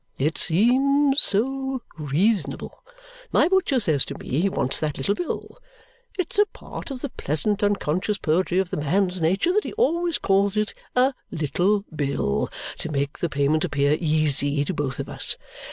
[0.17, 2.83] It seems so reasonable!
[3.31, 5.59] My butcher says to me he wants that little bill.
[6.17, 10.17] It's a part of the pleasant unconscious poetry of the man's nature that he always
[10.17, 15.37] calls it a 'little' bill to make the payment appear easy to both of us.